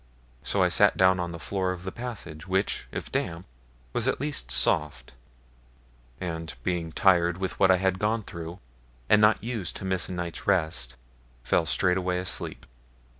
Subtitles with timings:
[0.43, 3.45] So I sat down on the floor of the passage, which, if damp,
[3.93, 5.11] was at least soft,
[6.19, 8.57] and being tired with what I had gone through,
[9.09, 10.95] and not used to miss a night's rest,
[11.43, 12.65] fell straightway asleep.